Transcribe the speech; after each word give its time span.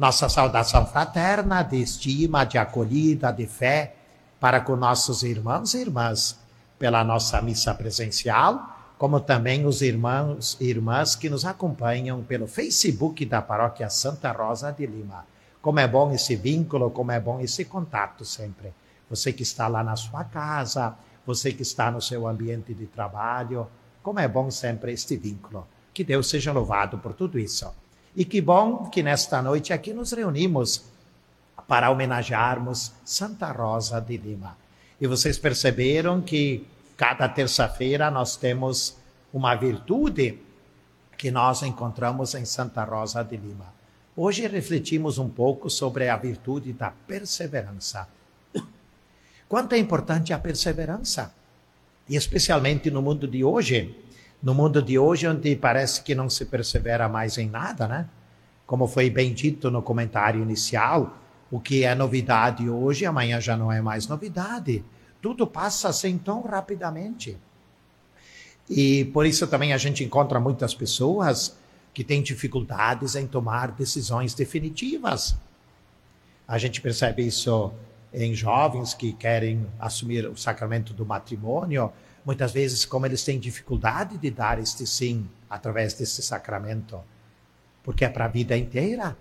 Nossa 0.00 0.30
saudação 0.30 0.86
fraterna 0.86 1.62
de 1.62 1.76
estima, 1.76 2.44
de 2.44 2.56
acolhida, 2.56 3.30
de 3.30 3.46
fé 3.46 3.96
para 4.40 4.58
com 4.62 4.74
nossos 4.74 5.22
irmãos 5.22 5.74
e 5.74 5.82
irmãs 5.82 6.38
pela 6.78 7.04
nossa 7.04 7.42
missa 7.42 7.74
presencial, 7.74 8.94
como 8.96 9.20
também 9.20 9.66
os 9.66 9.82
irmãos 9.82 10.56
e 10.58 10.70
irmãs 10.70 11.14
que 11.14 11.28
nos 11.28 11.44
acompanham 11.44 12.22
pelo 12.22 12.46
Facebook 12.46 13.26
da 13.26 13.42
Paróquia 13.42 13.90
Santa 13.90 14.32
Rosa 14.32 14.72
de 14.72 14.86
Lima. 14.86 15.26
Como 15.60 15.78
é 15.78 15.86
bom 15.86 16.10
esse 16.12 16.34
vínculo, 16.34 16.90
como 16.90 17.12
é 17.12 17.20
bom 17.20 17.38
esse 17.38 17.66
contato 17.66 18.24
sempre. 18.24 18.72
Você 19.10 19.34
que 19.34 19.42
está 19.42 19.68
lá 19.68 19.84
na 19.84 19.96
sua 19.96 20.24
casa, 20.24 20.96
você 21.26 21.52
que 21.52 21.60
está 21.60 21.90
no 21.90 22.00
seu 22.00 22.26
ambiente 22.26 22.72
de 22.72 22.86
trabalho, 22.86 23.68
como 24.02 24.18
é 24.18 24.26
bom 24.26 24.50
sempre 24.50 24.94
este 24.94 25.18
vínculo. 25.18 25.68
Que 25.92 26.02
Deus 26.02 26.30
seja 26.30 26.52
louvado 26.52 26.96
por 26.96 27.12
tudo 27.12 27.38
isso. 27.38 27.70
E 28.14 28.24
que 28.24 28.40
bom 28.40 28.88
que 28.90 29.02
nesta 29.02 29.40
noite 29.40 29.72
aqui 29.72 29.92
nos 29.92 30.12
reunimos 30.12 30.84
para 31.68 31.90
homenagearmos 31.90 32.92
Santa 33.04 33.52
Rosa 33.52 34.00
de 34.00 34.16
Lima. 34.16 34.56
E 35.00 35.06
vocês 35.06 35.38
perceberam 35.38 36.20
que 36.20 36.66
cada 36.96 37.28
terça-feira 37.28 38.10
nós 38.10 38.36
temos 38.36 38.96
uma 39.32 39.54
virtude 39.54 40.38
que 41.16 41.30
nós 41.30 41.62
encontramos 41.62 42.34
em 42.34 42.44
Santa 42.44 42.82
Rosa 42.82 43.22
de 43.22 43.36
Lima. 43.36 43.72
Hoje 44.16 44.46
refletimos 44.46 45.16
um 45.16 45.28
pouco 45.28 45.70
sobre 45.70 46.08
a 46.08 46.16
virtude 46.16 46.72
da 46.72 46.90
perseverança. 46.90 48.08
Quanto 49.48 49.74
é 49.74 49.78
importante 49.78 50.32
a 50.32 50.38
perseverança? 50.38 51.32
E 52.08 52.16
especialmente 52.16 52.90
no 52.90 53.00
mundo 53.00 53.28
de 53.28 53.44
hoje, 53.44 53.94
no 54.42 54.54
mundo 54.54 54.82
de 54.82 54.98
hoje 54.98 55.26
onde 55.28 55.54
parece 55.56 56.02
que 56.02 56.14
não 56.14 56.30
se 56.30 56.46
persevera 56.46 57.08
mais 57.08 57.36
em 57.38 57.48
nada, 57.48 57.86
né? 57.86 58.08
Como 58.66 58.86
foi 58.86 59.10
bem 59.10 59.34
dito 59.34 59.70
no 59.70 59.82
comentário 59.82 60.42
inicial, 60.42 61.18
o 61.50 61.58
que 61.60 61.84
é 61.84 61.94
novidade 61.94 62.68
hoje, 62.68 63.04
amanhã 63.04 63.40
já 63.40 63.56
não 63.56 63.70
é 63.70 63.80
mais 63.80 64.06
novidade. 64.06 64.84
Tudo 65.20 65.46
passa 65.46 65.88
assim 65.88 66.16
tão 66.16 66.42
rapidamente. 66.42 67.36
E 68.68 69.06
por 69.06 69.26
isso 69.26 69.46
também 69.48 69.72
a 69.72 69.76
gente 69.76 70.04
encontra 70.04 70.38
muitas 70.38 70.74
pessoas 70.74 71.58
que 71.92 72.04
têm 72.04 72.22
dificuldades 72.22 73.16
em 73.16 73.26
tomar 73.26 73.72
decisões 73.72 74.32
definitivas. 74.32 75.36
A 76.46 76.56
gente 76.56 76.80
percebe 76.80 77.26
isso 77.26 77.72
em 78.12 78.34
jovens 78.34 78.94
que 78.94 79.12
querem 79.12 79.66
assumir 79.78 80.26
o 80.26 80.36
sacramento 80.36 80.92
do 80.92 81.06
matrimônio, 81.06 81.92
muitas 82.24 82.52
vezes 82.52 82.84
como 82.84 83.06
eles 83.06 83.24
têm 83.24 83.38
dificuldade 83.38 84.18
de 84.18 84.30
dar 84.30 84.58
este 84.58 84.86
sim 84.86 85.28
através 85.48 85.94
desse 85.94 86.22
sacramento, 86.22 87.00
porque 87.82 88.04
é 88.04 88.08
para 88.08 88.26
a 88.26 88.28
vida 88.28 88.56
inteira. 88.56 89.16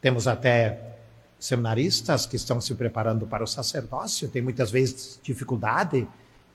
Temos 0.00 0.26
até 0.26 0.96
seminaristas 1.38 2.26
que 2.26 2.36
estão 2.36 2.60
se 2.60 2.74
preparando 2.74 3.26
para 3.26 3.42
o 3.42 3.46
sacerdócio 3.46 4.28
têm 4.28 4.42
muitas 4.42 4.70
vezes 4.70 5.18
dificuldade 5.22 6.06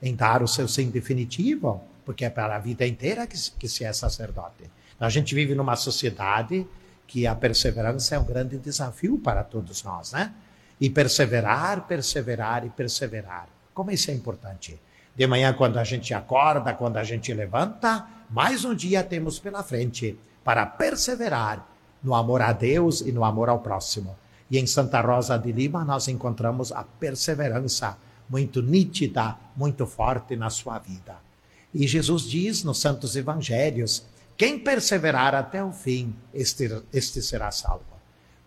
em 0.02 0.16
dar 0.16 0.43
o 0.43 0.47
seu 0.47 0.67
sim 0.67 0.89
definitivo, 0.89 1.81
porque 2.05 2.23
é 2.23 2.30
para 2.30 2.55
a 2.55 2.59
vida 2.59 2.86
inteira 2.86 3.25
que, 3.25 3.38
que 3.52 3.67
se 3.67 3.83
é 3.83 3.91
sacerdote. 3.91 4.69
A 4.99 5.09
gente 5.09 5.33
vive 5.33 5.55
numa 5.55 5.75
sociedade 5.75 6.67
que 7.08 7.25
a 7.25 7.36
perseverança 7.36 8.16
é 8.16 8.19
um 8.19 8.23
grande 8.23 8.58
desafio 8.58 9.17
para 9.17 9.43
todos 9.43 9.83
nós, 9.83 10.11
né? 10.11 10.33
E 10.80 10.90
perseverar, 10.90 11.88
perseverar 11.88 12.66
e 12.66 12.70
perseverar. 12.70 13.48
Como 13.73 13.92
isso 13.92 14.12
é 14.12 14.14
importante. 14.14 14.80
De 15.16 15.26
manhã, 15.28 15.54
quando 15.54 15.78
a 15.78 15.84
gente 15.84 16.14
acorda, 16.14 16.73
quando 16.73 16.98
a 16.98 17.04
gente 17.04 17.34
levanta, 17.34 18.06
mais 18.30 18.66
um 18.66 18.76
dia 18.76 19.04
temos 19.04 19.40
pela 19.40 19.64
frente 19.64 20.17
para 20.44 20.66
perseverar 20.66 21.66
no 22.04 22.14
amor 22.14 22.42
a 22.42 22.52
Deus 22.52 23.02
e 23.02 23.12
no 23.12 23.23
amor 23.23 23.50
ao 23.50 23.59
próximo. 23.59 24.16
E 24.52 24.59
em 24.59 24.67
Santa 24.67 25.02
Rosa 25.02 25.38
de 25.38 25.52
Lima 25.52 25.84
nós 25.84 26.08
encontramos 26.08 26.72
a 26.72 26.84
perseverança 26.84 27.98
muito 28.30 28.62
nítida, 28.62 29.38
muito 29.56 29.86
forte 29.86 30.36
na 30.36 30.50
sua 30.50 30.78
vida. 30.80 31.16
E 31.73 31.88
Jesus 31.88 32.23
diz 32.23 32.64
nos 32.64 32.80
Santos 32.80 33.16
Evangelhos: 33.16 34.05
quem 34.38 34.60
perseverar 34.60 35.33
até 35.33 35.64
o 35.64 35.72
fim, 35.72 36.16
este, 36.33 36.70
este 36.92 37.22
será 37.22 37.52
salvo. 37.52 37.83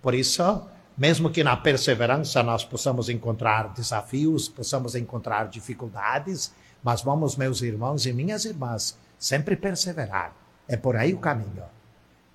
Por 0.02 0.14
isso, 0.14 0.62
mesmo 0.98 1.30
que 1.30 1.44
na 1.44 1.56
perseverança 1.56 2.42
nós 2.42 2.64
possamos 2.64 3.08
encontrar 3.08 3.72
desafios, 3.72 4.48
possamos 4.48 4.96
encontrar 4.96 5.48
dificuldades, 5.48 6.52
mas 6.82 7.02
vamos, 7.02 7.36
meus 7.36 7.62
irmãos 7.62 8.04
e 8.04 8.12
minhas 8.12 8.44
irmãs, 8.44 8.98
sempre 9.16 9.54
perseverar. 9.54 10.34
É 10.66 10.76
por 10.76 10.96
aí 10.96 11.14
o 11.14 11.18
caminho. 11.18 11.62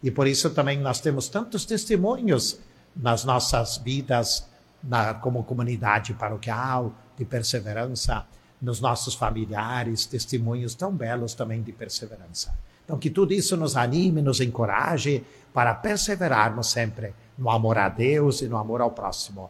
E 0.02 0.10
por 0.10 0.28
isso 0.28 0.50
também 0.52 0.80
nós 0.80 1.02
temos 1.02 1.28
tantos 1.28 1.66
testemunhos 1.66 2.60
nas 2.96 3.26
nossas 3.26 3.78
vidas 3.78 4.48
na, 4.82 5.14
como 5.14 5.44
comunidade 5.44 6.14
paroquial, 6.14 6.94
de 7.18 7.26
perseverança, 7.26 8.26
nos 8.62 8.80
nossos 8.80 9.14
familiares, 9.14 10.06
testemunhos 10.06 10.74
tão 10.74 10.94
belos 10.94 11.34
também 11.34 11.62
de 11.62 11.74
perseverança. 11.74 12.54
Então, 12.86 12.98
que 12.98 13.10
tudo 13.10 13.34
isso 13.34 13.58
nos 13.58 13.76
anime, 13.76 14.22
nos 14.22 14.40
encoraje 14.40 15.24
para 15.54 15.74
perseverarmos 15.74 16.70
sempre 16.70 17.14
no 17.38 17.50
amor 17.50 17.78
a 17.78 17.90
Deus 17.90 18.42
e 18.42 18.48
no 18.48 18.58
amor 18.58 18.82
ao 18.82 18.92
próximo, 18.92 19.50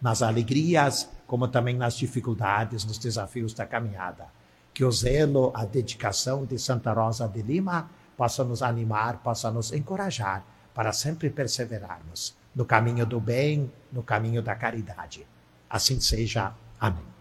nas 0.00 0.22
alegrias, 0.22 1.08
como 1.26 1.48
também 1.48 1.76
nas 1.76 1.96
dificuldades, 1.96 2.84
nos 2.84 2.98
desafios 2.98 3.54
da 3.54 3.66
caminhada. 3.66 4.26
Que 4.72 4.84
o 4.84 4.90
zelo, 4.90 5.52
a 5.54 5.64
dedicação 5.64 6.44
de 6.44 6.58
Santa 6.58 6.92
Rosa 6.92 7.28
de 7.28 7.42
Lima 7.42 7.88
possa 8.16 8.44
nos 8.44 8.62
animar, 8.62 9.18
possa 9.18 9.50
nos 9.50 9.72
encorajar 9.72 10.44
para 10.74 10.92
sempre 10.92 11.30
perseverarmos 11.30 12.36
no 12.54 12.64
caminho 12.64 13.06
do 13.06 13.20
bem, 13.20 13.70
no 13.92 14.02
caminho 14.02 14.42
da 14.42 14.54
caridade. 14.54 15.26
Assim 15.68 16.00
seja. 16.00 16.52
Amém. 16.80 17.13